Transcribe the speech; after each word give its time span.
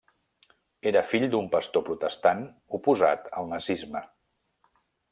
Era 0.91 1.03
fill 1.09 1.25
d'un 1.35 1.49
pastor 1.57 1.85
protestant 1.91 2.43
oposat 2.81 3.31
al 3.43 3.53
nazisme. 3.55 4.07